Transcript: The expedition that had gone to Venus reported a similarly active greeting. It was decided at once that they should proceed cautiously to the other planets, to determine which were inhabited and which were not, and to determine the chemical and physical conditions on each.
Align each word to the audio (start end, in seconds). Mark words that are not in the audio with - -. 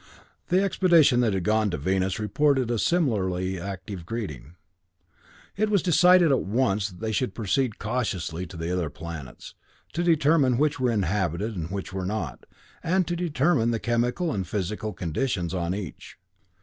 The 0.47 0.63
expedition 0.63 1.19
that 1.19 1.35
had 1.35 1.43
gone 1.43 1.69
to 1.69 1.77
Venus 1.77 2.17
reported 2.17 2.71
a 2.71 2.79
similarly 2.79 3.59
active 3.61 4.03
greeting. 4.03 4.55
It 5.55 5.69
was 5.69 5.83
decided 5.83 6.31
at 6.31 6.41
once 6.41 6.89
that 6.89 7.01
they 7.01 7.11
should 7.11 7.35
proceed 7.35 7.77
cautiously 7.77 8.47
to 8.47 8.57
the 8.57 8.73
other 8.73 8.89
planets, 8.89 9.53
to 9.93 10.01
determine 10.01 10.57
which 10.57 10.79
were 10.79 10.89
inhabited 10.89 11.55
and 11.55 11.69
which 11.69 11.93
were 11.93 12.07
not, 12.07 12.47
and 12.81 13.05
to 13.07 13.15
determine 13.15 13.69
the 13.69 13.79
chemical 13.79 14.33
and 14.33 14.47
physical 14.47 14.91
conditions 14.91 15.53
on 15.53 15.75
each. 15.75 16.17